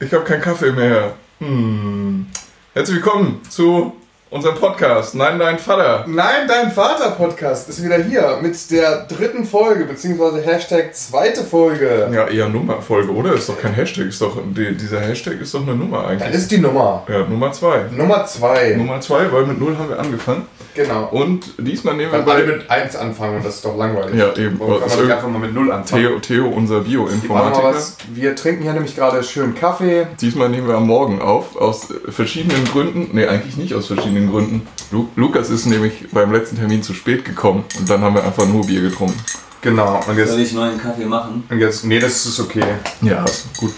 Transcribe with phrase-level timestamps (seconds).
[0.00, 1.14] Ich habe keinen Kaffee mehr.
[1.40, 2.26] Hm.
[2.72, 3.96] Herzlich willkommen zu
[4.30, 5.14] unserem Podcast.
[5.14, 6.04] Nein, dein Vater.
[6.06, 12.08] Nein, dein Vater-Podcast ist wieder hier mit der dritten Folge, beziehungsweise Hashtag zweite Folge.
[12.12, 13.32] Ja, eher Nummerfolge, oder?
[13.32, 14.06] Ist doch kein Hashtag.
[14.06, 16.30] Ist doch, die, dieser Hashtag ist doch eine Nummer eigentlich.
[16.30, 17.04] Das ist die Nummer.
[17.08, 17.84] Ja, Nummer zwei.
[17.90, 18.74] Nummer zwei.
[18.76, 20.46] Nummer zwei, weil mit null haben wir angefangen.
[20.74, 21.08] Genau.
[21.10, 24.14] Und diesmal nehmen wir Weil alle mit 1 anfangen und das ist doch langweilig.
[24.14, 24.60] Ja, eben.
[24.60, 26.02] Warum kann Also man nicht einfach mal mit 0 anfangen?
[26.04, 27.64] Theo, Theo, unser Bioinformatiker.
[27.64, 27.96] was.
[28.12, 30.06] Wir trinken hier nämlich gerade schön Kaffee.
[30.20, 33.08] Diesmal nehmen wir am Morgen auf, aus verschiedenen Gründen.
[33.12, 34.66] Nee, eigentlich nicht aus verschiedenen Gründen.
[34.90, 38.46] Lu Lukas ist nämlich beim letzten Termin zu spät gekommen und dann haben wir einfach
[38.46, 39.18] nur Bier getrunken.
[39.60, 39.96] Genau.
[39.98, 41.44] Und Soll jetzt, ich neuen Kaffee machen?
[41.48, 42.64] und jetzt nee, das ist okay.
[43.02, 43.72] Ja, ist gut.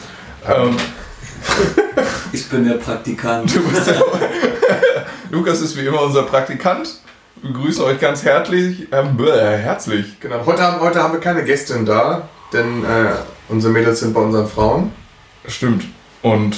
[0.47, 0.77] Ähm,
[2.33, 3.53] Ich bin der Praktikant.
[5.30, 7.01] Lukas ist wie immer unser Praktikant.
[7.43, 8.87] Wir grüßen euch ganz herzlich.
[8.93, 10.21] Ähm, bäh, herzlich.
[10.21, 10.45] Genau.
[10.47, 13.13] Heute haben, heute haben wir keine Gästin da, denn äh,
[13.49, 14.93] unsere Mädels sind bei unseren Frauen.
[15.47, 15.85] Stimmt.
[16.23, 16.57] Und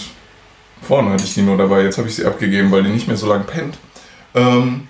[0.83, 1.83] vorne hatte ich die nur dabei.
[1.83, 3.79] Jetzt habe ich sie abgegeben, weil die nicht mehr so lange pennt.
[4.35, 4.89] Ähm,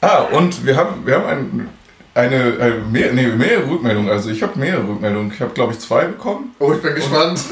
[0.00, 1.68] ah, und wir haben, wir haben ein,
[2.14, 4.10] eine, eine mehr, nee, mehrere Rückmeldungen.
[4.10, 5.32] Also ich habe mehrere Rückmeldungen.
[5.32, 6.54] Ich habe, glaube ich, zwei bekommen.
[6.58, 7.40] Oh, ich bin gespannt.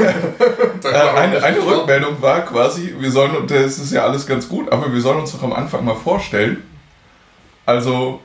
[0.84, 4.92] Äh, eine, eine Rückmeldung war quasi, wir sollen, das ist ja alles ganz gut, aber
[4.92, 6.62] wir sollen uns doch am Anfang mal vorstellen.
[7.64, 8.20] Also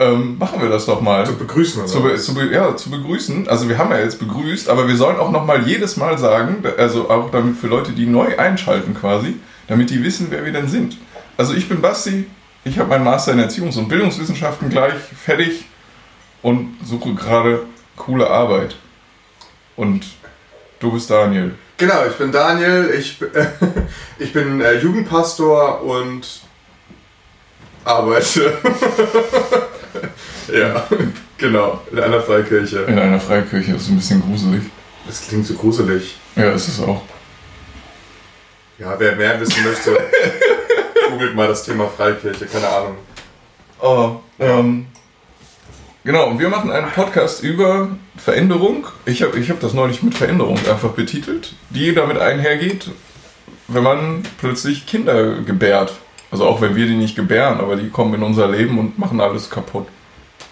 [0.00, 1.24] ähm, machen wir das doch mal.
[1.24, 3.48] Zu begrüßen oder Zu, be, zu, be, ja, zu begrüßen.
[3.48, 6.64] Also wir haben ja jetzt begrüßt, aber wir sollen auch noch mal jedes Mal sagen,
[6.78, 9.36] also auch damit für Leute, die neu einschalten quasi,
[9.68, 10.96] damit die wissen, wer wir denn sind.
[11.36, 12.26] Also ich bin Basti,
[12.64, 15.64] ich habe meinen Master in Erziehungs- und Bildungswissenschaften gleich fertig
[16.42, 17.62] und suche gerade
[17.96, 18.76] coole Arbeit.
[19.76, 20.04] Und
[20.80, 21.54] du bist Daniel.
[21.76, 23.26] Genau, ich bin Daniel, ich, b-
[24.18, 26.26] ich bin äh, Jugendpastor und
[27.84, 28.58] arbeite.
[30.52, 30.86] ja,
[31.38, 32.80] genau, in einer Freikirche.
[32.82, 34.62] In einer Freikirche, das ist ein bisschen gruselig.
[35.06, 36.16] Das klingt so gruselig.
[36.36, 37.02] Ja, ist es auch.
[38.78, 39.96] Ja, wer mehr wissen möchte,
[41.10, 42.96] googelt mal das Thema Freikirche, keine Ahnung.
[43.80, 44.86] Oh, ähm,
[46.02, 48.86] genau, und wir machen einen Podcast über Veränderung.
[49.04, 52.90] Ich habe ich hab das neulich mit Veränderung einfach betitelt, die damit einhergeht,
[53.68, 55.92] wenn man plötzlich Kinder gebärt.
[56.30, 59.20] Also auch wenn wir die nicht gebären, aber die kommen in unser Leben und machen
[59.20, 59.86] alles kaputt.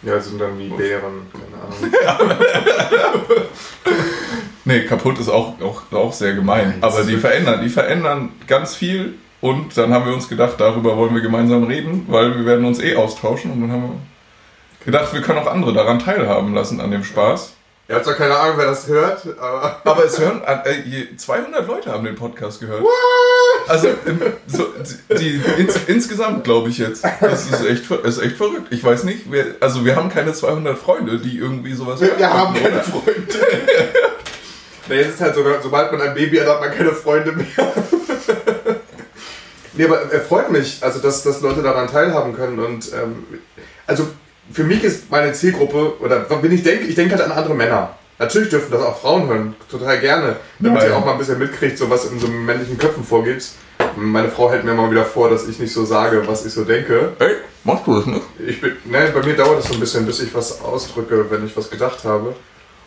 [0.03, 2.37] Ja, sind dann wie Bären, keine Ahnung.
[4.65, 6.75] Nee, kaputt ist auch, auch, auch sehr gemein.
[6.81, 9.15] Das Aber die verändern, die verändern ganz viel.
[9.41, 12.81] Und dann haben wir uns gedacht, darüber wollen wir gemeinsam reden, weil wir werden uns
[12.81, 13.51] eh austauschen.
[13.51, 17.55] Und dann haben wir gedacht, wir können auch andere daran teilhaben lassen an dem Spaß.
[17.89, 19.81] Ihr habt zwar keine Ahnung, wer das hört, aber.
[19.85, 22.83] Aber es hören, äh, je- 200 Leute haben den Podcast gehört.
[23.73, 24.67] Also ähm, so,
[25.19, 27.03] die, ins, insgesamt glaube ich jetzt.
[27.23, 28.67] Das ist echt, ist echt verrückt.
[28.69, 32.31] Ich weiß nicht, wir, also wir haben keine 200 Freunde, die irgendwie sowas Wir, wir
[32.31, 32.83] haben keine oder?
[32.83, 33.27] Freunde.
[34.91, 37.47] nee, es ist halt sogar, sobald man ein Baby hat, hat man keine Freunde mehr.
[39.73, 43.25] nee, aber er freut mich, also dass, dass Leute daran teilhaben können und ähm,
[43.87, 44.07] also
[44.53, 47.97] für mich ist meine Zielgruppe, oder wenn ich denke, ich denke halt an andere Männer.
[48.23, 50.97] Natürlich dürfen das auch Frauen hören, total gerne, damit Ja, ihr ja.
[50.97, 53.49] auch mal ein bisschen mitkriegt, so was in so männlichen Köpfen vorgeht.
[53.97, 56.63] Meine Frau hält mir mal wieder vor, dass ich nicht so sage, was ich so
[56.63, 57.15] denke.
[57.19, 57.35] Ey,
[57.65, 58.23] machst du das nicht?
[58.47, 61.45] Ich bin, ne, bei mir dauert es so ein bisschen, bis ich was ausdrücke, wenn
[61.45, 62.37] ich was gedacht habe.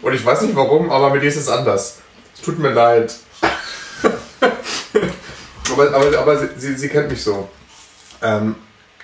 [0.02, 1.98] Und ich weiß nicht warum, aber mit dir ist es anders.
[2.34, 3.14] Es tut mir leid.
[4.42, 7.50] aber aber, aber sie, sie, sie kennt mich so.
[8.22, 8.56] Ähm,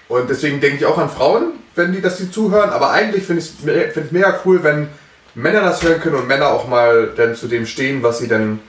[0.08, 2.70] und deswegen denke ich auch an Frauen, wenn die das die zuhören.
[2.70, 4.88] Aber eigentlich finde ich es find mega cool, wenn
[5.36, 8.59] Männer das hören können und Männer auch mal dann zu dem stehen, was sie dann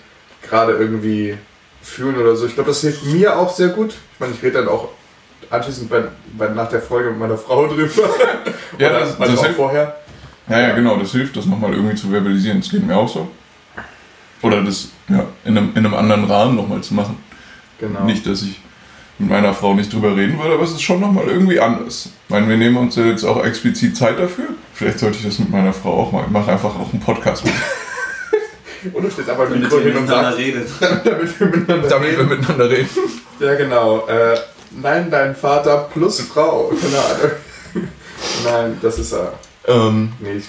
[0.43, 1.37] gerade irgendwie
[1.83, 2.47] fühlen oder so.
[2.47, 3.95] Ich glaube, das hilft mir auch sehr gut.
[4.15, 4.89] Ich meine, ich rede dann auch
[5.51, 6.05] anschließend bei,
[6.39, 7.91] bei, nach der Folge mit meiner Frau drüber.
[8.78, 9.56] Ja, Oder das- manchmal das auch hilft.
[9.56, 9.97] vorher.
[10.49, 12.61] Ja, ja, genau, das hilft, das nochmal irgendwie zu verbalisieren.
[12.61, 13.28] Das geht mir auch so.
[14.43, 17.17] Oder das ja, in, einem, in einem anderen Rahmen nochmal zu machen.
[17.78, 18.05] Genau.
[18.05, 18.61] Nicht, dass ich
[19.19, 22.06] mit meiner Frau nicht drüber reden würde, aber es ist schon nochmal irgendwie anders.
[22.27, 24.47] Ich meine, wir nehmen uns ja jetzt auch explizit Zeit dafür.
[24.82, 26.25] Vielleicht sollte ich das mit meiner Frau auch mal.
[26.25, 27.54] Ich mache einfach auch einen Podcast mit.
[28.93, 30.69] Und du stehst einfach Damit Mikro hin und miteinander sagst, redet.
[31.04, 32.28] damit wir miteinander damit wir reden.
[32.28, 32.89] miteinander reden.
[33.39, 34.07] Ja, genau.
[34.09, 34.36] Äh,
[34.72, 36.72] nein, dein Vater plus Frau.
[36.80, 37.30] Keine Ahnung.
[38.45, 39.34] Nein, das ist er.
[39.68, 40.47] Ähm, Nee, ich,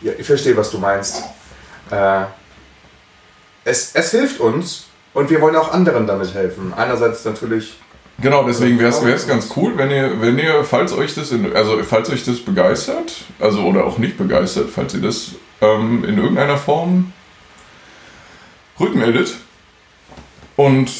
[0.00, 1.22] ja, ich verstehe, was du meinst.
[1.92, 2.22] Äh,
[3.64, 6.74] es, es hilft uns und wir wollen auch anderen damit helfen.
[6.76, 7.78] Einerseits natürlich.
[8.20, 11.82] Genau, deswegen wäre es ganz cool, wenn ihr, wenn ihr, falls euch das, in, also
[11.82, 16.56] falls euch das begeistert, also oder auch nicht begeistert, falls ihr das ähm, in irgendeiner
[16.56, 17.12] Form
[18.80, 19.34] rückmeldet
[20.56, 20.90] und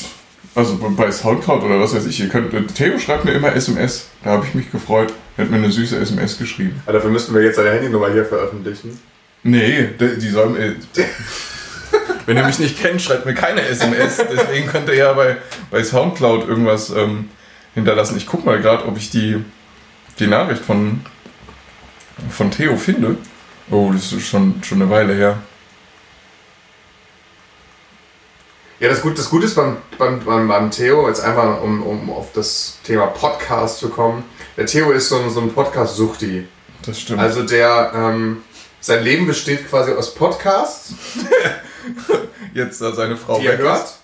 [0.55, 4.31] also bei Soundcloud oder was weiß ich, ihr könnt, Theo schreibt mir immer SMS, da
[4.31, 6.81] habe ich mich gefreut, er hat mir eine süße SMS geschrieben.
[6.85, 8.99] Aber dafür müssten wir jetzt seine Handynummer hier veröffentlichen.
[9.43, 10.75] Nee, die, die sollen, äh,
[12.27, 14.17] Wenn ihr mich nicht kennt, schreibt mir keine SMS.
[14.17, 15.37] Deswegen könnt ihr ja bei,
[15.71, 17.31] bei Soundcloud irgendwas ähm,
[17.75, 18.17] hinterlassen.
[18.17, 19.45] Ich guck mal gerade, ob ich die,
[20.19, 21.05] die Nachricht von,
[22.31, 23.17] von Theo finde.
[23.71, 25.39] Oh, das ist schon, schon eine Weile her.
[28.79, 32.11] Ja, das, Gut, das Gute ist beim, beim, beim, beim Theo, jetzt einfach um, um
[32.11, 34.25] auf das Thema Podcast zu kommen.
[34.57, 36.47] Der Theo ist so, ein- so ein Podcast-Suchti.
[36.83, 37.21] Das stimmt.
[37.21, 38.43] Also der, ähm,
[38.81, 40.93] sein Leben besteht quasi aus Podcasts,
[42.55, 43.95] Jetzt da seine Frau die er weg hört.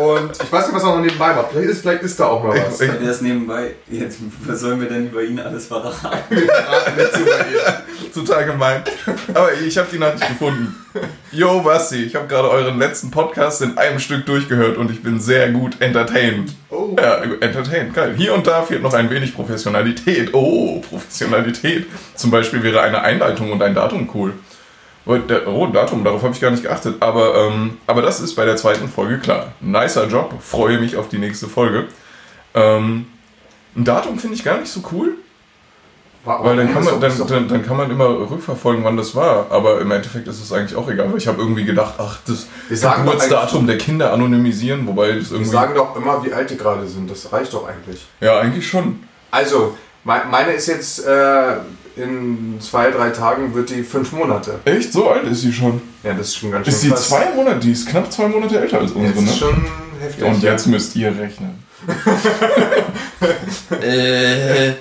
[0.00, 1.48] Und ich weiß nicht, was er noch nebenbei macht.
[1.52, 2.80] Vielleicht ist, vielleicht ist da auch mal was.
[2.80, 3.72] Ich- Der ist nebenbei.
[3.90, 6.18] Jetzt, was sollen wir denn über ihn alles verraten?
[8.14, 8.82] Total gemein.
[9.34, 10.74] Aber ich habe die Nachricht gefunden.
[11.30, 15.20] Yo, Basti, ich habe gerade euren letzten Podcast in einem Stück durchgehört und ich bin
[15.20, 16.52] sehr gut entertained.
[16.70, 16.94] Oh.
[16.98, 18.14] Ja, entertained, geil.
[18.16, 20.32] Hier und da fehlt noch ein wenig Professionalität.
[20.32, 21.86] Oh, Professionalität.
[22.14, 24.32] Zum Beispiel wäre eine Einleitung und ein Datum cool.
[25.04, 26.96] Oh, Datum, darauf habe ich gar nicht geachtet.
[27.00, 29.52] Aber, ähm, aber das ist bei der zweiten Folge klar.
[29.60, 31.86] Nicer Job, freue mich auf die nächste Folge.
[32.54, 33.06] Ähm,
[33.76, 35.14] ein Datum finde ich gar nicht so cool.
[36.24, 39.46] Weil dann kann, man, dann, dann, dann kann man immer rückverfolgen, wann das war.
[39.50, 41.10] Aber im Endeffekt ist es eigentlich auch egal.
[41.10, 45.50] Weil ich habe irgendwie gedacht, ach, das Wir Geburtsdatum der Kinder anonymisieren, wobei das irgendwie.
[45.50, 47.10] sagen doch immer, wie alt die gerade sind.
[47.10, 48.06] Das reicht doch eigentlich.
[48.20, 49.02] ja, eigentlich schon.
[49.32, 51.54] Also, me- meine ist jetzt äh,
[51.96, 54.60] in zwei, drei Tagen wird die fünf Monate.
[54.64, 54.92] Echt?
[54.92, 55.80] So alt ist sie schon.
[56.02, 57.08] Ja, das ist schon ganz schön Ist sie krass.
[57.08, 57.60] zwei Monate?
[57.60, 59.36] Die ist knapp zwei Monate älter als Das unsere, ist ne?
[59.36, 59.66] schon
[60.00, 60.24] heftig.
[60.24, 61.62] Und jetzt müsst ihr rechnen.
[63.82, 64.74] äh, Ja,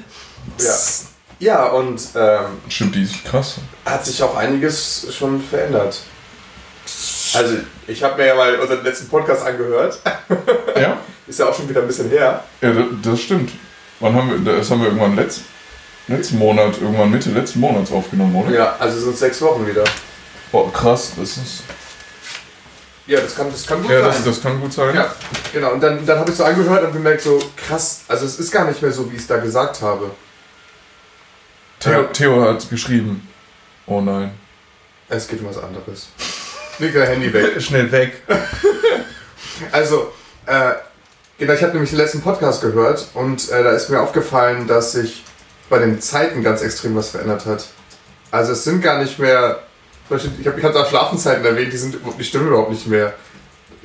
[1.40, 3.56] ja und ähm, Stimmt, die ist krass.
[3.86, 6.02] hat sich auch einiges schon verändert.
[7.34, 7.56] Also,
[7.88, 10.00] ich habe mir ja mal unseren letzten Podcast angehört.
[10.80, 10.98] Ja?
[11.28, 12.44] Ist ja auch schon wieder ein bisschen her.
[12.60, 13.52] Ja, das, das stimmt.
[14.02, 15.44] Wann haben wir, das haben wir irgendwann letzt,
[16.12, 18.52] letzten Monat, irgendwann Mitte letzten Monats aufgenommen, oder?
[18.52, 19.84] Ja, also sind sechs Wochen wieder.
[20.52, 21.64] Boah, krass, das ist.
[23.08, 24.10] Ja, das kann, das kann gut Ja, sein.
[24.12, 24.96] das, das kann gut sein.
[24.96, 25.14] Ja,
[25.52, 25.72] genau.
[25.72, 28.66] Und dann, dann habe ich so angehört und gemerkt, so krass, also es ist gar
[28.66, 30.12] nicht mehr so, wie ich es da gesagt habe.
[31.80, 32.04] Theo, Ja.
[32.04, 33.28] Theo hat geschrieben.
[33.88, 34.32] Oh nein.
[35.10, 36.08] Es geht um was anderes.
[36.80, 37.60] Leg dein Handy weg.
[37.62, 38.22] Schnell weg.
[39.72, 40.12] Also,
[40.48, 40.72] äh,
[41.38, 44.94] genau, ich habe nämlich den letzten Podcast gehört und äh, da ist mir aufgefallen, dass
[44.94, 45.24] sich
[45.72, 47.66] bei den Zeiten ganz extrem was verändert hat.
[48.30, 49.60] Also es sind gar nicht mehr,
[50.10, 53.14] ich habe ich hab da Schlafenszeiten erwähnt, die, sind, die stimmen überhaupt nicht mehr.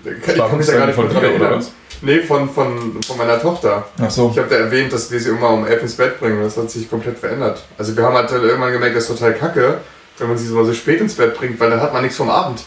[0.05, 1.71] Ich kann mich da gar nicht von dir, oder was?
[2.03, 3.87] Nee, von, von, von meiner Tochter.
[4.01, 4.31] Ach so.
[4.31, 6.43] Ich habe da erwähnt, dass wir sie immer um elf ins Bett bringen.
[6.43, 7.65] Das hat sich komplett verändert.
[7.79, 9.79] Also wir haben halt irgendwann gemerkt, das ist total kacke,
[10.19, 12.29] wenn man sie so so spät ins Bett bringt, weil dann hat man nichts vom
[12.29, 12.63] Abend.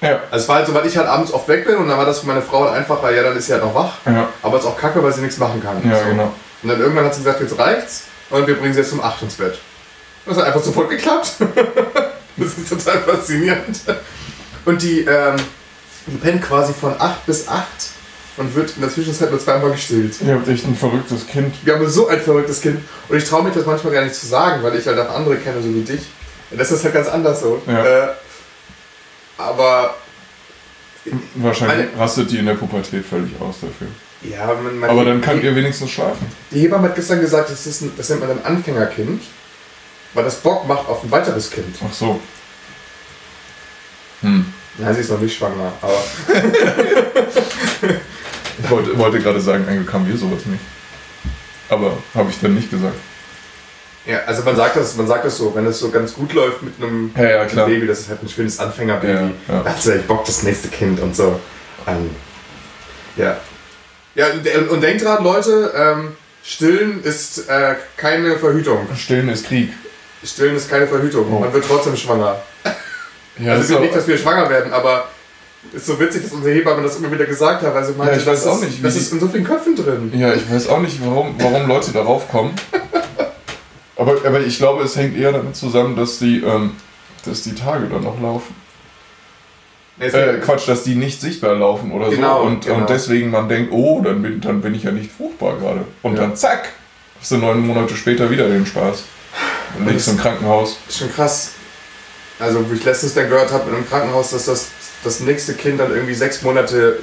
[0.00, 0.20] Ja.
[0.30, 2.04] Also es war halt so, weil ich halt abends oft weg bin und dann war
[2.04, 3.94] das für meine Frau halt einfacher, ja, dann ist sie halt noch wach.
[4.06, 5.76] Ja, Aber es ist auch kacke, weil sie nichts machen kann.
[5.88, 6.04] ja so.
[6.10, 6.32] genau.
[6.62, 9.22] Und dann irgendwann hat sie gesagt, jetzt reicht's und wir bringen sie jetzt um 8
[9.22, 9.58] ins Bett.
[10.26, 11.32] Das hat einfach sofort geklappt.
[12.36, 13.80] das ist total faszinierend.
[14.64, 15.36] Und die, ähm,
[16.06, 17.66] die pennt quasi von 8 bis 8
[18.36, 20.16] und wird in der Zwischenzeit nur zweimal gestillt.
[20.20, 21.54] Ihr habt echt ein verrücktes Kind.
[21.64, 22.80] Wir haben so ein verrücktes Kind.
[23.08, 25.36] Und ich traue mich das manchmal gar nicht zu sagen, weil ich halt auch andere
[25.36, 26.02] kenne, so wie dich.
[26.50, 27.62] Das ist halt ganz anders so.
[27.66, 27.84] Ja.
[27.84, 28.08] Äh,
[29.38, 29.94] aber
[31.34, 33.88] Wahrscheinlich rastet die in der Pubertät völlig aus dafür.
[34.22, 36.26] Ja, man, man Aber dann könnt ihr wenigstens schlafen.
[36.50, 39.22] Die Hebamme hat gestern gesagt, das, ist ein, das nennt man ein Anfängerkind,
[40.14, 41.76] weil das Bock macht auf ein weiteres Kind.
[41.86, 42.20] Ach so.
[44.22, 44.52] Hm.
[44.78, 46.02] Nein, sie ist noch nicht schwanger, aber
[48.60, 50.62] Ich wollte, wollte gerade sagen, eigentlich haben wir sowas nicht.
[51.68, 52.96] Aber habe ich dann nicht gesagt.
[54.04, 56.62] ja, also man sagt das, man sagt das so, wenn es so ganz gut läuft
[56.62, 57.66] mit einem Ja, ja, klar.
[57.66, 59.12] Baby, das ist halt ein schönes Anfängerbaby.
[59.12, 59.62] Ja, ja.
[59.62, 61.38] Da hat sie echt Bock, das nächste Kind und so.
[61.86, 62.10] Ähm,
[63.16, 63.36] ja.
[64.18, 66.08] Ja, und, und denkt dran, Leute, ähm,
[66.42, 68.88] Stillen ist äh, keine Verhütung.
[68.96, 69.70] Stillen ist Krieg.
[70.24, 71.26] Stillen ist keine Verhütung.
[71.32, 71.38] Oh.
[71.38, 72.40] Man wird trotzdem schwanger.
[73.38, 75.06] Ja, also auch- nicht, dass wir schwanger werden, aber
[75.72, 78.26] ist so witzig, dass unsere Hebamme das immer wieder gesagt hat, weil sie meinte, ich
[78.26, 80.10] weiß das auch nicht, wie das ist in so vielen Köpfen drin.
[80.18, 82.54] Ja, ich weiß auch nicht, warum, warum Leute darauf kommen.
[83.94, 86.72] Aber, aber ich glaube, es hängt eher damit zusammen, dass die, ähm,
[87.24, 88.54] dass die Tage dann noch laufen.
[90.00, 92.46] Äh, Quatsch, dass die nicht sichtbar laufen oder Genau, so.
[92.46, 92.76] Und, genau.
[92.78, 95.84] und deswegen man denkt, oh, dann bin, dann bin ich ja nicht fruchtbar gerade.
[96.02, 96.20] Und Ja.
[96.22, 96.68] dann zack,
[97.20, 99.02] hast du neun Monate später wieder den Spaß.
[99.78, 100.78] Und liegst im Krankenhaus.
[100.88, 101.52] ist schon krass.
[102.38, 104.68] Also, wo ich letztens dann gehört habe in einem Krankenhaus, dass das,
[105.02, 107.00] das nächste Kind dann irgendwie sechs Monate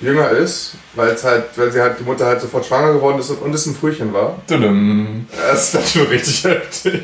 [0.00, 3.30] jünger ist, weil es halt, weil sie halt die Mutter halt sofort schwanger geworden ist
[3.30, 4.40] und, und es ein Frühchen war.
[4.46, 5.26] Tudum.
[5.50, 7.02] Das ist dann schon richtig heftig.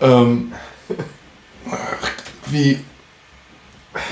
[0.00, 0.52] Ähm,
[2.46, 2.80] wie.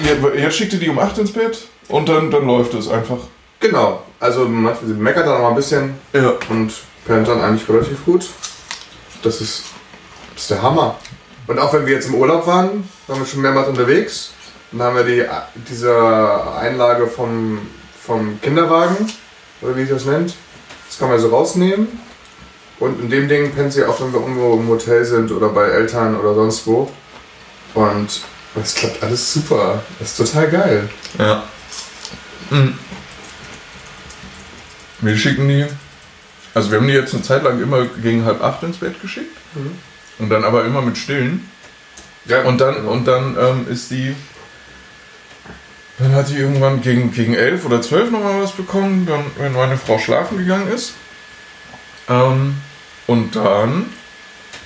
[0.02, 3.18] Ihr, jetzt schickt ihr die um 8 ins Bett und dann, dann läuft es einfach.
[3.60, 4.02] Genau.
[4.20, 6.34] Also manchmal sie meckert dann noch mal ein bisschen Ja.
[6.48, 6.72] und
[7.06, 8.26] pennt dann eigentlich relativ gut.
[9.22, 9.64] Das ist,
[10.34, 10.96] das ist der Hammer.
[11.46, 14.32] Und auch wenn wir jetzt im Urlaub waren, waren wir schon mehrmals unterwegs.
[14.72, 15.24] Dann haben wir die,
[15.68, 15.94] diese
[16.58, 17.58] Einlage vom,
[18.04, 18.96] vom Kinderwagen,
[19.60, 20.34] oder wie sich das nennt.
[20.88, 22.00] Das kann man so rausnehmen.
[22.80, 25.66] Und in dem Ding pennt sie auch, wenn wir irgendwo im Hotel sind oder bei
[25.68, 26.90] Eltern oder sonst wo.
[27.74, 28.22] Und
[28.62, 29.82] es klappt alles super.
[29.98, 30.88] Das ist total geil.
[31.18, 31.42] Ja.
[32.50, 32.78] Mhm.
[35.00, 35.66] Wir schicken die.
[36.54, 39.36] Also wir haben die jetzt eine Zeit lang immer gegen halb acht ins Bett geschickt.
[40.18, 41.48] Und dann aber immer mit Stillen.
[42.26, 42.90] Ja, Und dann, genau.
[42.92, 44.14] und dann ähm, ist die.
[45.98, 49.76] Dann hat die irgendwann gegen, gegen elf oder zwölf nochmal was bekommen, dann, wenn meine
[49.76, 50.94] Frau schlafen gegangen ist.
[52.08, 52.56] Ähm,
[53.06, 53.86] und dann,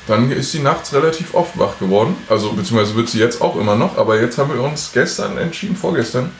[0.09, 2.17] dann ist sie nachts relativ oft wach geworden.
[2.29, 5.77] Also, beziehungsweise wird sie jetzt auch immer noch, aber jetzt haben wir uns gestern entschieden,
[5.77, 6.33] vorgestern,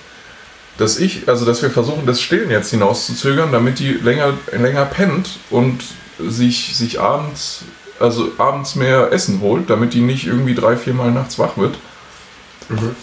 [0.79, 5.39] dass ich, also dass wir versuchen, das Stillen jetzt hinauszuzögern, damit die länger, länger pennt
[5.51, 5.83] und
[6.19, 7.65] sich, sich abends,
[8.01, 11.77] also abends mehr Essen holt, damit die nicht irgendwie drei, vier Mal nachts wach wird.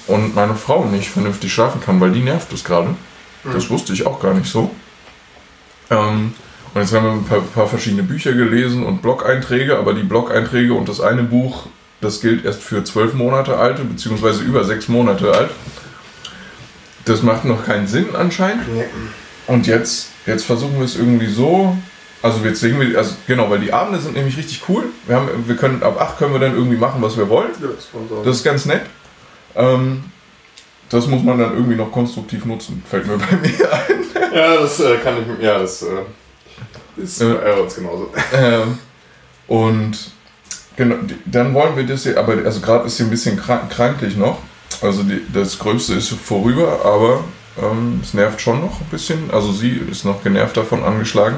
[0.08, 2.96] Und meine Frau nicht vernünftig schlafen kann, weil die nervt es gerade.
[3.52, 4.72] Das wusste ich auch gar nicht so.
[5.90, 6.34] Ähm,
[6.76, 10.74] und jetzt haben wir ein paar, paar verschiedene Bücher gelesen und Blog-Einträge, aber die Blog-Einträge
[10.74, 11.68] und das eine Buch,
[12.02, 15.52] das gilt erst für zwölf Monate alte, beziehungsweise über sechs Monate alt.
[17.06, 18.68] Das macht noch keinen Sinn anscheinend.
[18.74, 18.84] Nee.
[19.48, 21.78] Und jetzt, jetzt versuchen wir es irgendwie so.
[22.22, 24.84] Also jetzt legen wir, also genau, weil die Abende sind nämlich richtig cool.
[25.08, 27.52] Wir, haben, wir können ab 8 können wir dann irgendwie machen, was wir wollen.
[28.26, 28.82] Das ist ganz nett.
[29.56, 30.04] Ähm,
[30.90, 34.36] das muss man dann irgendwie noch konstruktiv nutzen, fällt mir bei mir ein.
[34.36, 35.42] Ja, das äh, kann ich.
[35.42, 36.02] Ja, das äh,
[36.98, 37.34] ist Ja.
[37.36, 38.12] bei uns genauso.
[38.34, 38.78] Ähm,
[39.48, 39.98] und
[40.76, 44.16] genau, dann wollen wir das hier, aber also gerade ist sie ein bisschen krank, kranklich
[44.18, 44.40] noch.
[44.82, 47.24] Also die, das Gröbste ist vorüber, aber
[47.62, 49.32] ähm, es nervt schon noch ein bisschen.
[49.32, 51.38] Also sie ist noch genervt davon angeschlagen.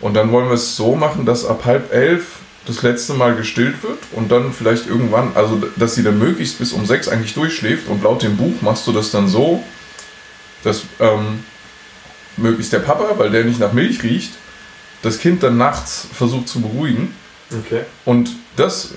[0.00, 3.82] Und dann wollen wir es so machen, dass ab halb elf das letzte Mal gestillt
[3.82, 7.88] wird und dann vielleicht irgendwann, also dass sie dann möglichst bis um sechs eigentlich durchschläft
[7.88, 9.64] und laut dem Buch machst du das dann so,
[10.64, 11.44] dass ähm,
[12.36, 14.32] möglichst der Papa, weil der nicht nach Milch riecht,
[15.02, 17.14] das Kind dann nachts versucht zu beruhigen
[17.50, 17.80] Okay.
[18.04, 18.92] und das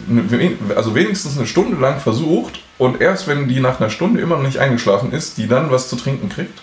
[0.75, 4.43] also wenigstens eine Stunde lang versucht und erst wenn die nach einer Stunde immer noch
[4.43, 6.60] nicht eingeschlafen ist, die dann was zu trinken kriegt.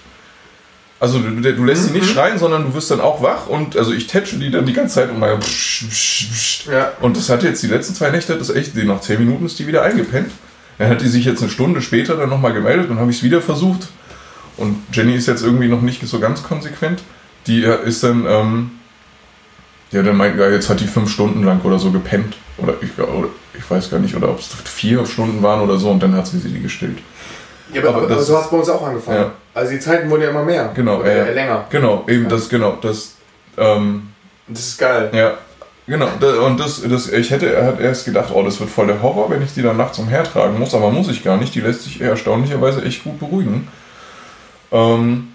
[1.00, 3.92] Also du, du lässt sie nicht schreien, sondern du wirst dann auch wach und also
[3.92, 5.38] ich tätsche die dann die ganze Zeit und mal
[6.70, 6.92] Ja.
[7.00, 9.58] und das hat jetzt die letzten zwei Nächte, das echt, die nach zehn Minuten ist
[9.58, 10.30] die wieder eingepennt.
[10.76, 13.22] Dann hat die sich jetzt eine Stunde später dann nochmal gemeldet und habe ich es
[13.22, 13.88] wieder versucht.
[14.56, 17.00] Und Jenny ist jetzt irgendwie noch nicht so ganz konsequent.
[17.46, 18.70] Die äh, ist dann, ähm,
[19.90, 22.36] ja, dann meint, ja, jetzt hat die fünf Stunden lang oder so gepennt.
[22.58, 25.90] Oder ich, oder ich weiß gar nicht, oder ob es vier Stunden waren oder so
[25.90, 26.98] und dann hat sie sie gestillt.
[27.72, 29.16] Ja, aber, Aber aber, das- so hat es bei uns auch angefangen.
[29.18, 29.30] Ja.
[29.54, 30.70] Also die Zeiten wurden ja immer mehr.
[30.74, 31.66] Genau, äh, äh, länger.
[31.70, 32.28] Genau, eben Ja.
[32.30, 33.14] das, genau, das,
[33.56, 34.08] ähm,
[34.46, 35.10] Das ist geil.
[35.12, 35.34] Ja,
[35.86, 36.08] genau.
[36.46, 39.28] Und das, das, ich hätte er hat erst gedacht, oh, das wird voll der Horror,
[39.30, 41.54] wenn ich die dann nachts umhertragen muss, aber muss ich gar nicht.
[41.54, 43.68] Die lässt sich erstaunlicherweise echt gut beruhigen.
[44.72, 45.28] Ähm,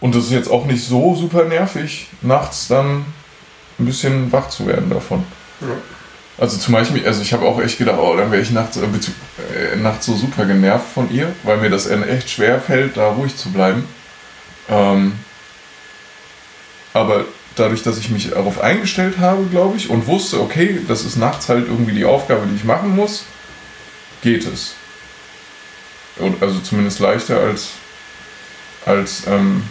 [0.00, 3.04] und das ist jetzt auch nicht so super nervig, nachts dann
[3.78, 5.24] ein bisschen wach zu werden davon.
[5.60, 5.68] Ja.
[6.38, 8.82] Also zum Beispiel, also ich habe auch echt gedacht, oh, dann wäre ich nachts, äh,
[8.82, 13.36] äh, nachts so super genervt von ihr, weil mir das echt schwer fällt, da ruhig
[13.36, 13.84] zu bleiben.
[14.68, 15.14] Ähm,
[16.94, 17.24] aber
[17.56, 21.48] dadurch, dass ich mich darauf eingestellt habe, glaube ich, und wusste, okay, das ist nachts
[21.48, 23.24] halt irgendwie die Aufgabe, die ich machen muss,
[24.22, 24.74] geht es.
[26.18, 27.70] Und also zumindest leichter als,
[28.86, 29.64] als ähm,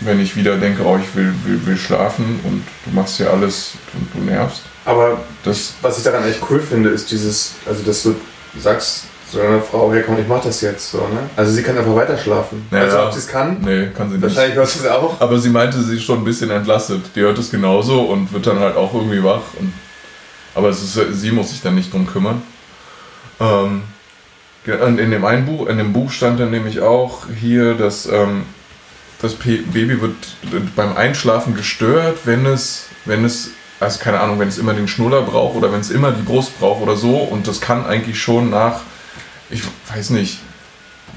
[0.00, 3.72] wenn ich wieder denke, oh, ich will, will, will schlafen und du machst ja alles
[3.94, 4.62] und du nervst.
[4.84, 8.14] Aber Das, was ich daran echt cool finde, ist dieses, also dass du
[8.58, 11.28] sagst zu einer Frau, hey komm, ich mach das jetzt so, ne?
[11.36, 12.66] Also sie kann einfach weiter schlafen.
[12.70, 14.22] Ja, also ob sie es kann, nee, kann sie nicht.
[14.22, 15.20] wahrscheinlich hört sie es auch.
[15.20, 17.02] Aber sie meinte, sie ist schon ein bisschen entlastet.
[17.14, 19.42] Die hört es genauso und wird dann halt auch irgendwie wach.
[19.60, 19.74] Und,
[20.54, 22.40] aber es ist, sie muss sich dann nicht drum kümmern.
[23.40, 23.82] Ähm,
[24.66, 28.44] in dem einen Buch, in dem Buch stand dann nämlich auch hier, dass ähm,
[29.20, 30.14] das Baby wird
[30.76, 35.22] beim Einschlafen gestört, wenn es, wenn es, also keine Ahnung, wenn es immer den Schnuller
[35.22, 37.16] braucht oder wenn es immer die Brust braucht oder so.
[37.16, 38.82] Und das kann eigentlich schon nach,
[39.50, 40.38] ich weiß nicht,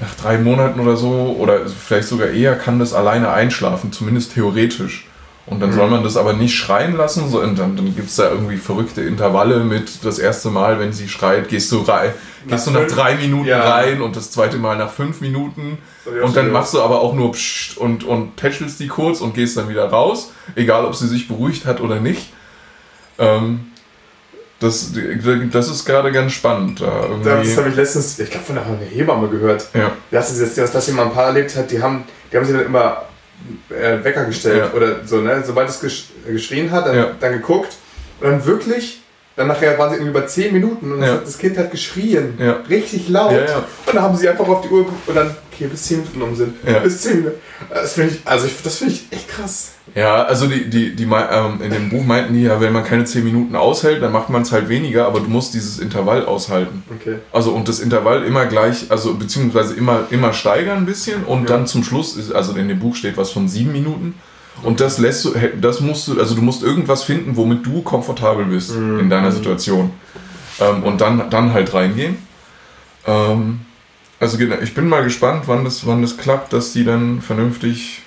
[0.00, 5.06] nach drei Monaten oder so oder vielleicht sogar eher kann das alleine einschlafen, zumindest theoretisch.
[5.44, 8.14] Und dann soll man das aber nicht schreien lassen, so, und dann, dann gibt es
[8.16, 12.12] da irgendwie verrückte Intervalle mit das erste Mal, wenn sie schreit, gehst du rein,
[12.46, 13.68] gehst du Nach nach drei Minuten Ja.
[13.74, 15.78] rein und das zweite Mal nach fünf Minuten.
[16.22, 19.56] Und dann machst du aber auch nur Psst und, und tätschelst die kurz und gehst
[19.56, 22.32] dann wieder raus, egal ob sie sich beruhigt hat oder nicht.
[23.18, 23.66] Ähm,
[24.60, 24.92] das,
[25.50, 26.80] das ist gerade ganz spannend.
[26.80, 27.08] Da.
[27.42, 29.66] Das habe ich letztens, ich glaube von einer Hebamme gehört.
[29.74, 29.90] ja.
[30.12, 32.66] Das ist jetzt, dass jemand ein Paar erlebt hat, die haben, die haben sich dann
[32.66, 33.02] immer
[33.70, 34.76] äh, Wecker gestellt Ja.
[34.76, 35.42] oder so, ne?
[35.46, 37.10] Sobald es gesch geschrien hat, dann, Ja.
[37.20, 37.74] dann geguckt
[38.20, 38.98] und dann wirklich
[39.34, 41.16] Dann nachher waren sie irgendwie über 10 Minuten und Ja.
[41.16, 42.34] das Kind hat geschrien.
[42.38, 42.58] Ja.
[42.68, 43.32] Richtig laut.
[43.32, 43.56] Ja.
[43.86, 46.22] Und dann haben sie einfach auf die Uhr geguckt und dann, okay, bis 10 Minuten
[46.22, 46.54] um sind.
[46.66, 46.78] Ja.
[46.80, 47.36] Bis 10 Minuten.
[47.70, 49.72] Das finde ich, also ich, das finde ich echt krass.
[49.94, 53.04] Ja, also die, die, die ähm, in dem Buch meinten die ja, wenn man keine
[53.04, 56.82] 10 Minuten aushält, dann macht man es halt weniger, aber du musst dieses Intervall aushalten.
[57.00, 57.16] Okay.
[57.32, 61.56] Also und das Intervall immer gleich, also beziehungsweise immer, immer steigern ein bisschen und Ja.
[61.56, 64.14] dann zum Schluss ist, also in dem Buch steht was von sieben Minuten.
[64.62, 68.44] Und das lässt du, das musst du, also du musst irgendwas finden, womit du komfortabel
[68.44, 69.00] bist Mhm.
[69.00, 69.90] in deiner Situation.
[70.60, 72.16] Ähm, und dann, dann halt reingehen.
[73.06, 73.60] Ähm,
[74.22, 78.02] also genau, ich bin mal gespannt, wann das, wann das klappt, dass die dann vernünftig,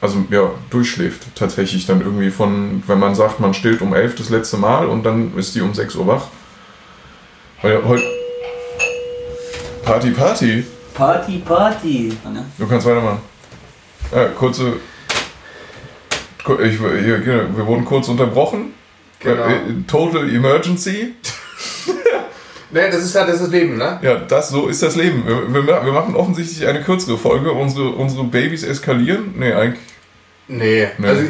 [0.00, 1.22] also ja, durchschläft.
[1.34, 5.04] Tatsächlich dann irgendwie von, wenn man sagt, man stillt um elf das letzte Mal und
[5.04, 6.26] dann ist die um 6 Uhr wach.
[7.62, 8.04] Weil heute.
[9.84, 10.64] Party, Party.
[10.94, 12.12] Party, Party.
[12.58, 13.20] Du kannst weitermachen.
[14.14, 14.74] Ja, kurze.
[16.44, 18.74] Ku- Ich, genau, wir wurden kurz unterbrochen.
[19.20, 19.44] Genau.
[19.46, 21.14] Äh, Total Emergency.
[22.70, 23.98] Nee, das ist ja das ist Leben, ne?
[24.02, 25.24] Ja, das so ist das Leben.
[25.26, 27.50] Wir, wir, wir machen offensichtlich eine kürzere Folge.
[27.52, 29.34] Unsere, unsere Babys eskalieren.
[29.36, 29.82] Nee, eigentlich.
[30.48, 30.88] Nee.
[30.98, 31.06] Nee.
[31.08, 31.22] Also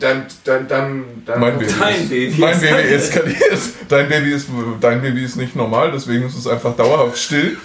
[0.00, 1.72] dann, dann, dann, dann Mein Baby.
[1.78, 3.40] Dein ist, Baby Mein Baby eskaliert.
[3.40, 3.60] eskaliert.
[3.88, 4.48] Dein Baby ist,
[4.80, 7.56] dein Baby ist nicht normal, deswegen ist es einfach dauerhaft still.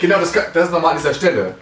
[0.00, 1.54] Genau, das, das ist nochmal an dieser Stelle.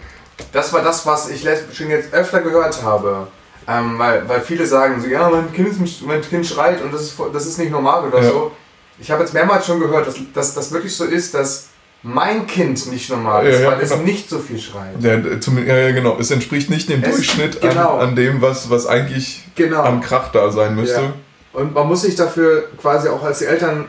[0.51, 3.27] Das war das, was ich schon jetzt öfter gehört habe.
[3.67, 7.01] Ähm, weil, weil viele sagen so, ja, mein Kind, ist, mein kind schreit und das
[7.03, 8.29] ist, voll- das ist nicht normal oder Ja.
[8.29, 8.51] so.
[8.99, 11.67] Ich habe jetzt mehrmals schon gehört, dass, dass das wirklich so ist, dass
[12.03, 14.03] mein Kind nicht normal Ja, ist, ja, weil es genau.
[14.03, 15.03] nicht so viel schreit.
[15.03, 16.17] Äh, zum, ja, ja, genau.
[16.19, 17.95] Es entspricht nicht dem Es- Durchschnitt genau.
[17.97, 19.83] an, an dem, was, was eigentlich Genau.
[19.83, 21.01] am Krach da sein müsste.
[21.01, 21.13] Ja.
[21.53, 23.85] Und man muss sich dafür quasi auch als Eltern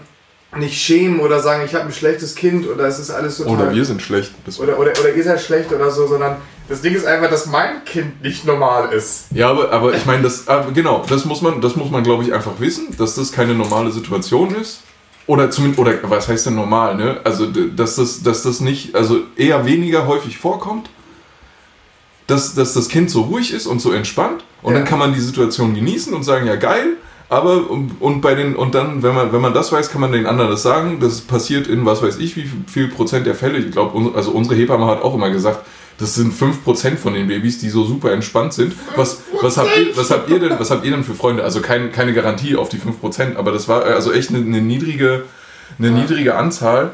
[0.56, 3.52] nicht schämen oder sagen, ich habe ein schlechtes Kind oder es ist alles total...
[3.54, 4.30] Oder wir sind schlecht.
[4.60, 6.36] Oder, oder, oder ihr seid schlecht oder so, sondern
[6.68, 9.24] das Ding ist einfach, dass mein Kind nicht normal ist.
[9.32, 12.22] Ja, aber, aber ich meine, das, aber genau, das muss man, das muss man, glaube
[12.22, 14.82] ich, einfach wissen, dass das keine normale Situation ist.
[15.26, 17.20] Oder zumindest, oder was heißt denn normal, ne?
[17.24, 20.90] Also, dass das, dass das nicht, also eher weniger häufig vorkommt,
[22.26, 24.78] dass, dass das Kind so ruhig ist und so entspannt und Ja.
[24.80, 26.96] dann kann man die Situation genießen und sagen, ja geil,
[27.30, 30.26] aber und, bei den, und dann, wenn man, wenn man das weiß, kann man den
[30.26, 31.00] anderen das sagen.
[31.00, 33.58] Das passiert in was weiß ich, wie viel, viel Prozent der Fälle.
[33.58, 35.66] Ich glaube, also unsere Hebamme hat auch immer gesagt,
[35.98, 38.74] das sind 5% von den Babys, die so super entspannt sind.
[38.96, 41.44] Was, was, habt ihr, was, habt ihr denn, was habt ihr denn für Freunde?
[41.44, 45.24] Also kein, keine Garantie auf die 5%, aber das war also echt eine, eine niedrige,
[45.78, 45.94] eine Ja.
[45.94, 46.90] niedrige Anzahl.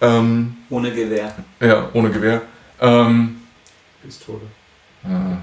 [0.00, 1.34] Ähm, Ohne Gewehr.
[1.60, 2.42] ja, ohne Gewehr.
[2.80, 3.36] Ähm,
[4.02, 4.40] Pistole.
[5.08, 5.38] ja,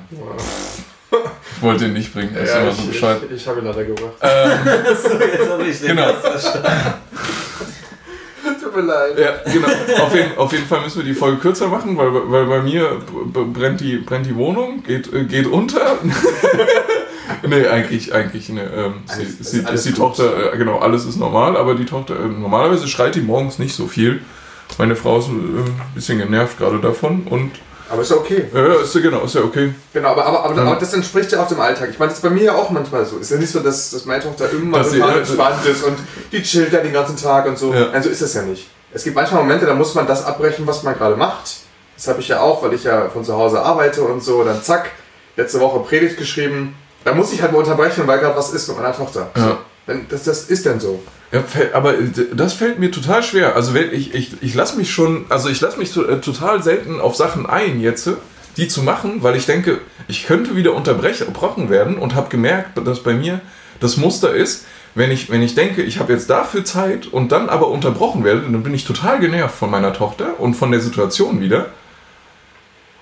[1.56, 3.22] ich wollte ihn nicht bringen, ist Ja, immer so ich, bescheid.
[3.30, 4.14] ich, ich habe ihn leider gebracht.
[4.22, 4.52] Ähm,
[5.02, 6.14] So, jetzt habe ich den Genau.
[6.14, 6.68] Verstanden.
[8.62, 9.18] Tut mir leid.
[9.20, 9.68] Ja, genau.
[10.04, 13.02] Auf jeden, auf jeden Fall müssen wir die Folge kürzer machen, weil, weil bei mir
[13.54, 15.98] brennt die, brennt die Wohnung, geht, äh, geht unter.
[17.48, 20.16] nee, eigentlich, eigentlich ne, ähm, sie, Alles- sie, ist alles ist die gut.
[20.16, 23.76] Tochter, äh, genau, alles ist normal, aber die Tochter, äh, normalerweise schreit die morgens nicht
[23.76, 24.22] so viel.
[24.78, 27.52] Meine Frau ist äh, ein bisschen genervt gerade davon und
[27.92, 28.46] Aber ist ja okay.
[28.54, 29.74] ja, ist ja genau, ist ja okay.
[29.94, 30.62] Genau, aber, aber, aber, Ja.
[30.64, 31.90] aber das entspricht ja auch dem Alltag.
[31.92, 33.18] Ich meine, das ist bei mir ja auch manchmal so.
[33.18, 35.84] Ist ja nicht so, dass, dass meine Tochter immer Dass sie- total ja, entspannt ist
[35.84, 35.98] und
[36.32, 37.74] die chillt dann den ganzen Tag und so.
[37.74, 37.88] Ja.
[37.92, 38.68] Nein, so ist es ja nicht.
[38.94, 41.58] Es gibt manchmal Momente, da muss man das abbrechen, was man gerade macht.
[41.96, 44.44] Das habe ich ja auch, weil ich ja von zu Hause arbeite und so.
[44.44, 44.90] Dann zack,
[45.36, 46.76] letzte Woche Predigt geschrieben.
[47.04, 49.30] Da muss ich halt mal unterbrechen, weil gerade was ist mit meiner Tochter.
[49.36, 49.58] Ja.
[49.88, 51.02] Dann, das, das ist dann so.
[51.32, 53.56] Ja, aber äh, das fällt mir total schwer.
[53.56, 57.16] Also ich, ich, ich lasse mich schon, also ich lasse mich äh, total selten auf
[57.16, 58.10] Sachen ein jetzt,
[58.58, 63.02] die zu machen, weil ich denke, ich könnte wieder unterbrochen werden und habe gemerkt, dass
[63.02, 63.40] bei mir
[63.80, 67.48] das Muster ist, wenn ich, wenn ich denke, ich habe jetzt dafür Zeit und dann
[67.48, 71.40] aber unterbrochen werde, dann bin ich total genervt von meiner Tochter und von der Situation
[71.40, 71.68] wieder.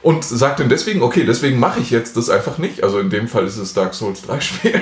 [0.01, 2.83] Und sage dann deswegen, okay, deswegen mache ich jetzt das einfach nicht.
[2.83, 4.81] Also in dem Fall ist es Dark Souls 3 Spiel.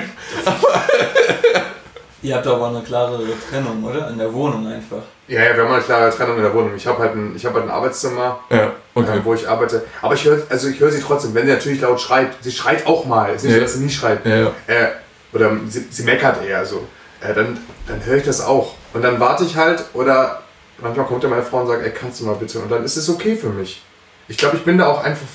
[2.22, 4.08] Ihr habt aber eine klarere Trennung, oder?
[4.10, 5.02] In der Wohnung einfach.
[5.28, 6.72] Ja, ja, wir haben eine klare Trennung in der Wohnung.
[6.74, 8.40] Ich habe halt, ein, ich hab halt ein Arbeitszimmer.
[8.50, 9.18] Ja, okay.
[9.18, 9.84] äh, wo ich arbeite.
[10.02, 12.30] Aber ich höre also ich höre sie trotzdem, wenn sie natürlich laut schreit.
[12.40, 13.30] Sie schreit auch mal.
[13.34, 13.58] Es ist nicht Ja.
[13.58, 14.26] so, dass sie nie schreit.
[14.26, 14.46] Ja, ja.
[14.66, 14.88] Äh,
[15.32, 16.86] oder sie, sie meckert eher so.
[17.20, 18.74] Äh, dann dann höre ich das auch.
[18.94, 20.42] Und dann warte ich halt oder
[20.78, 22.58] manchmal kommt ja meine Frau und sagt, ey, kannst du mal bitte?
[22.58, 23.82] Und dann ist es okay für mich.
[24.26, 25.26] Ich glaube, ich bin da auch einfach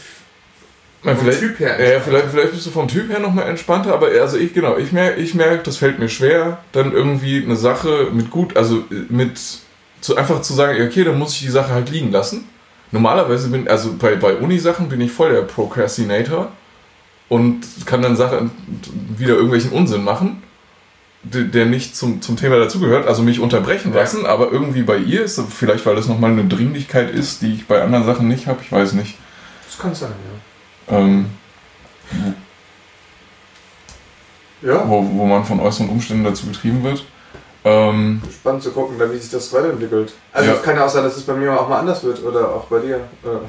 [1.03, 1.93] Ja, vom vielleicht, Typ her.
[1.93, 4.91] Ja, vielleicht, vielleicht bist du vom Typ her nochmal entspannter, aber also ich, genau, ich
[4.91, 9.05] merke, ich merk, das fällt mir schwer, dann irgendwie eine Sache mit gut, also äh,
[9.09, 9.39] mit,
[10.01, 12.47] zu, einfach zu sagen, okay, dann muss ich die Sache halt liegen lassen.
[12.91, 16.51] Normalerweise bin, also bei, bei Uni-Sachen bin ich voll der Procrastinator
[17.27, 18.51] und kann dann Sachen
[19.17, 20.43] wieder irgendwelchen Unsinn machen,
[21.23, 24.01] der, nicht zum, zum Thema dazugehört, also mich unterbrechen Ja.
[24.01, 27.65] lassen, aber irgendwie bei ihr ist, vielleicht weil das nochmal eine Dringlichkeit ist, die ich
[27.65, 29.17] bei anderen Sachen nicht habe, ich weiß nicht.
[29.65, 30.52] Das kann sein, ja.
[30.89, 31.25] Ähm,
[34.61, 34.87] Ja?
[34.87, 37.05] wo, wo man von äußeren Umständen dazu getrieben wird.
[37.65, 40.13] Ähm, Spannend zu gucken, wie sich das weiterentwickelt.
[40.33, 40.55] Also Ja.
[40.55, 42.65] es kann ja auch sein, dass es bei mir auch mal anders wird oder auch
[42.65, 43.01] bei dir.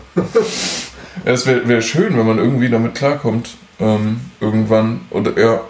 [1.25, 3.51] Ja, es wäre wär schön, wenn man irgendwie damit klarkommt.
[3.79, 5.03] Ähm, irgendwann.
[5.11, 5.61] Oder ja.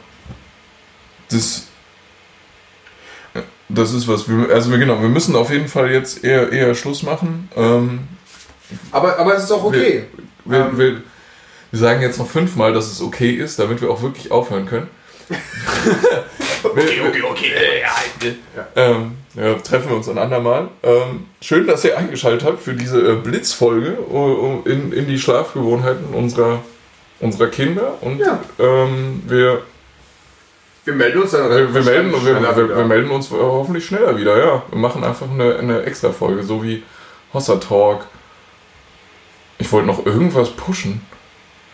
[1.31, 1.67] Das.
[3.69, 4.27] Das ist was.
[4.27, 7.51] Wir, also wir, genau, wir müssen auf jeden Fall jetzt eher, eher Schluss machen.
[7.57, 8.09] Ähm,
[8.91, 10.05] Aber, aber es ist auch okay.
[10.47, 10.79] wir, Ähm.
[10.79, 11.03] wir,
[11.75, 14.87] wir sagen jetzt noch fünfmal, dass es okay ist, damit wir auch wirklich aufhören können.
[16.63, 17.53] okay, okay, okay.
[18.55, 18.67] Ja.
[18.77, 20.69] Ähm, ja, treffen wir uns ein andermal.
[20.85, 26.15] Ähm, schön, dass ihr eingeschaltet habt für diese äh, Blitzfolge uh, in, in die Schlafgewohnheiten
[26.15, 26.63] unserer,
[27.19, 27.99] unserer Kinder.
[28.03, 28.39] Und Ja.
[28.61, 29.63] ähm, wir,
[30.85, 32.77] Wir melden uns dann wir, wir, melden, wir, wir, wieder.
[32.77, 34.39] wir melden uns hoffentlich schneller wieder.
[34.39, 36.85] Ja, wir machen einfach eine, eine extra Folge, so wie
[37.33, 38.07] Hossa Talk.
[39.59, 41.01] Ich wollte noch irgendwas pushen,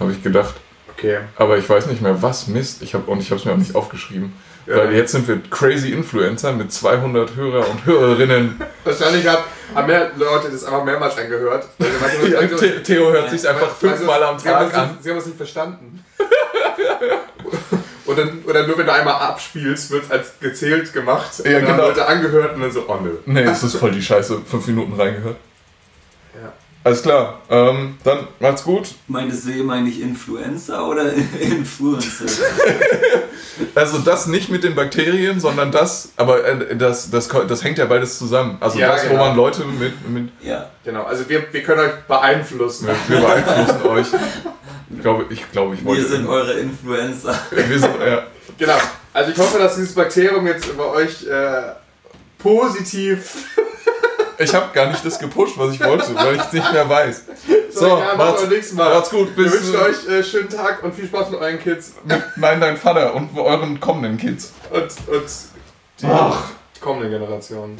[0.00, 0.54] habe ich gedacht.
[0.96, 1.18] Okay.
[1.36, 2.82] Aber ich weiß nicht mehr, was Mist.
[2.82, 4.32] Ich hab, und ich habe es mir auch nicht aufgeschrieben.
[4.66, 4.76] Ja.
[4.76, 8.60] Weil jetzt sind wir crazy Influencer mit 200 Hörer und Hörerinnen.
[8.84, 9.42] Wahrscheinlich hat,
[9.74, 11.66] haben mehr Leute das einfach mehrmals angehört.
[11.78, 14.74] Also Ja, also- The- Theo hört sich einfach also- fünfmal am sie haben Tag es
[14.78, 14.88] an.
[14.90, 16.04] nicht- Sie haben es nicht verstanden.
[18.06, 21.30] oder, oder nur wenn du einmal abspielst, wird es als gezählt gemacht.
[21.38, 21.88] Ja, und dann genau.
[21.88, 23.16] Leute angehört und dann so, oh nö.
[23.26, 24.42] Nee, es ist voll die Scheiße.
[24.48, 25.36] Fünf Minuten reingehört.
[26.34, 26.52] Ja.
[26.82, 27.40] Alles klar.
[27.50, 28.94] Ähm, dann macht's gut.
[29.06, 32.24] Meintest du eben eigentlich Influencer oder Influencer?
[33.74, 37.84] Also das nicht mit den Bakterien, sondern das, aber äh, das, das, das hängt ja
[37.84, 38.56] beides zusammen.
[38.60, 39.26] Also Ja, das, wo genau.
[39.26, 40.70] man Leute mit, mit ja.
[40.82, 42.88] Genau, also wir, wir können euch beeinflussen.
[43.08, 44.06] wir beeinflussen euch.
[44.92, 46.02] Ich glaube, ich, glaube, ich wollte.
[46.02, 47.38] Wir sind eure Influencer.
[47.50, 48.22] wir sind, ja.
[48.58, 48.78] Genau.
[49.12, 51.72] Also ich hoffe, dass dieses Bakterium jetzt bei euch äh,
[52.38, 53.34] positiv.
[54.42, 57.24] Ich habe gar nicht das gepusht, was ich wollte, weil ich es nicht mehr weiß.
[57.72, 58.94] So, ja, machen macht's, wir beim nächsten Mal.
[58.94, 59.36] macht's gut.
[59.36, 62.58] Wir Bis wünschen euch äh, schönen Tag und viel Spaß mit euren Kids mit Nein,
[62.58, 64.52] dein Vater und euren kommenden Kids.
[64.70, 65.24] und, und
[66.00, 66.44] die Ach.
[66.80, 67.78] kommenden Generationen.